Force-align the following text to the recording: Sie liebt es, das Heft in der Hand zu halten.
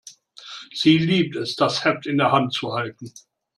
Sie 0.73 0.97
liebt 0.97 1.35
es, 1.35 1.55
das 1.55 1.85
Heft 1.85 2.07
in 2.07 2.17
der 2.17 2.31
Hand 2.31 2.53
zu 2.53 2.73
halten. 2.73 3.13